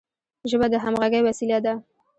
[0.49, 1.73] ژبه د همږغی وسیله ده.